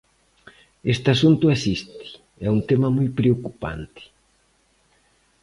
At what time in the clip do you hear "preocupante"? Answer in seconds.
3.19-4.01